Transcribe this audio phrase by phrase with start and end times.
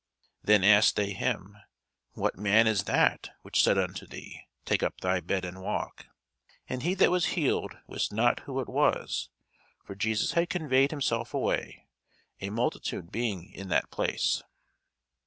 [0.43, 1.55] Then asked they him,
[2.13, 6.07] What man is that which said unto thee, Take up thy bed, and walk?
[6.67, 9.29] And he that was healed wist not who it was:
[9.85, 11.85] for Jesus had conveyed himself away,
[12.39, 14.41] a multitude being in that place.